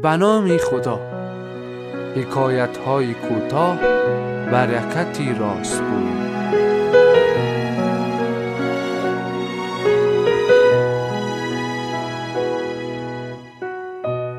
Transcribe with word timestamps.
بنامی 0.00 0.58
خدا. 0.58 1.00
حکایت 2.16 2.76
های 2.76 3.14
کوتاه 3.14 3.76
برکتی 4.52 5.34
راستگویی 5.34 6.12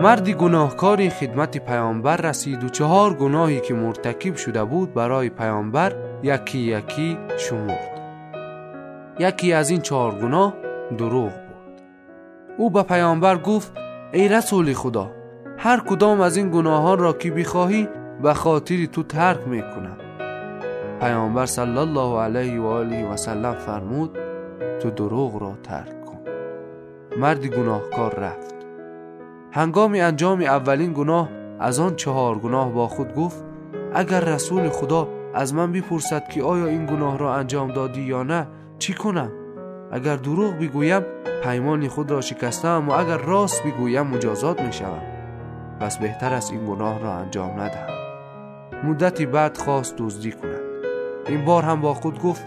مردی 0.00 0.34
گناهکاری 0.34 1.10
خدمت 1.10 1.58
پیامبر 1.58 2.16
رسید 2.16 2.64
و 2.64 2.68
چهار 2.68 3.14
گناهی 3.14 3.60
که 3.60 3.74
مرتکب 3.74 4.36
شده 4.36 4.64
بود 4.64 4.94
برای 4.94 5.28
پیامبر 5.28 5.92
یکی 6.22 6.58
یکی 6.58 7.18
شمرد. 7.38 8.00
یکی 9.18 9.52
از 9.52 9.70
این 9.70 9.80
چهار 9.80 10.14
گناه 10.14 10.54
دروغ 10.98 11.32
بود. 11.32 11.82
او 12.58 12.70
به 12.70 12.82
پیامبر 12.82 13.38
گفت 13.38 13.72
ای 14.12 14.28
رسول 14.28 14.72
خدا 14.72 15.17
هر 15.60 15.80
کدام 15.80 16.20
از 16.20 16.36
این 16.36 16.50
گناهان 16.50 16.98
را 16.98 17.12
که 17.12 17.30
بخواهی 17.30 17.88
به 18.22 18.34
خاطری 18.34 18.86
تو 18.86 19.02
ترک 19.02 19.48
می‌کنم. 19.48 19.96
پیامبر 21.00 21.46
صلی 21.46 21.78
الله 21.78 22.20
علیه 22.20 22.60
و 22.60 22.66
آله 22.66 23.12
و 23.12 23.16
سلم 23.16 23.54
فرمود 23.54 24.18
تو 24.80 24.90
دروغ 24.90 25.42
را 25.42 25.52
ترک 25.62 26.04
کن. 26.04 26.18
مردی 27.18 27.48
گناهکار 27.48 28.14
رفت. 28.14 28.54
هنگام 29.52 29.92
انجام 29.94 30.40
اولین 30.40 30.92
گناه 30.92 31.28
از 31.60 31.80
آن 31.80 31.96
چهار 31.96 32.38
گناه 32.38 32.72
با 32.72 32.88
خود 32.88 33.14
گفت 33.14 33.44
اگر 33.94 34.20
رسول 34.20 34.68
خدا 34.68 35.08
از 35.34 35.54
من 35.54 35.72
بپرسد 35.72 36.28
که 36.28 36.42
آیا 36.42 36.66
این 36.66 36.86
گناه 36.86 37.18
را 37.18 37.34
انجام 37.34 37.72
دادی 37.72 38.00
یا 38.00 38.22
نه 38.22 38.46
چی 38.78 38.94
کنم؟ 38.94 39.30
اگر 39.92 40.16
دروغ 40.16 40.54
بگویم 40.54 41.02
پیمان 41.42 41.88
خود 41.88 42.10
را 42.10 42.20
شکستم 42.20 42.88
و 42.88 42.92
اگر 42.92 43.16
راست 43.16 43.62
بگویم 43.62 44.06
مجازات 44.06 44.60
می 44.60 44.72
شوم 44.72 45.17
پس 45.80 45.98
بهتر 45.98 46.32
است 46.32 46.52
این 46.52 46.66
گناه 46.66 46.98
را 46.98 47.12
انجام 47.12 47.60
ندهم. 47.60 47.98
مدتی 48.84 49.26
بعد 49.26 49.56
خواست 49.56 49.94
دزدی 49.98 50.32
کند. 50.32 50.60
این 51.26 51.44
بار 51.44 51.62
هم 51.62 51.80
با 51.80 51.94
خود 51.94 52.22
گفت 52.22 52.44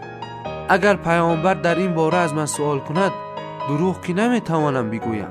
اگر 0.70 0.96
پیامبر 0.96 1.54
در 1.54 1.76
این 1.76 1.94
باره 1.94 2.18
از 2.18 2.34
من 2.34 2.46
سوال 2.46 2.80
کند 2.80 3.12
دروغ 3.68 4.02
که 4.02 4.14
نمی‌توانم 4.14 4.90
بگویم. 4.90 5.28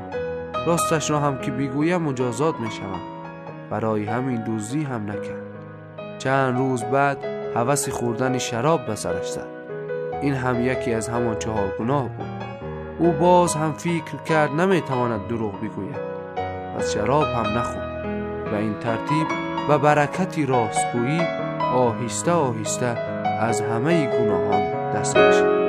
راستش 0.66 1.10
را 1.10 1.20
هم 1.20 1.38
که 1.38 1.50
بگویم 1.50 2.02
مجازات 2.02 2.54
می 2.60 2.70
شوم 2.70 3.00
برای 3.70 4.04
همین 4.04 4.44
دوزی 4.44 4.82
هم 4.82 5.10
نکرد. 5.10 5.42
چند 6.18 6.58
روز 6.58 6.84
بعد 6.84 7.24
هوس 7.56 7.88
خوردن 7.88 8.38
شراب 8.38 8.86
به 8.86 8.94
سرش 8.94 9.30
زد. 9.30 9.48
این 10.22 10.34
هم 10.34 10.60
یکی 10.66 10.94
از 10.94 11.08
همان 11.08 11.38
چهار 11.38 11.74
گناه 11.78 12.08
بود. 12.08 12.26
او 12.98 13.12
باز 13.12 13.54
هم 13.54 13.72
فکر 13.72 14.16
کرد 14.28 14.50
نمی‌تواند 14.50 15.28
دروغ 15.28 15.60
بگوید. 15.60 16.10
پس 16.76 16.92
شراب 16.92 17.24
هم 17.24 17.58
نخورد. 17.58 17.89
به 18.50 18.56
این 18.56 18.74
ترتیب 18.74 19.26
و 19.68 19.78
برکت 19.78 20.38
راستگویی 20.38 21.20
آهسته 21.74 22.32
آهسته 22.32 22.86
از 23.40 23.60
همه 23.60 24.06
گناهان 24.06 24.92
دست 24.92 25.16
کشید 25.16 25.60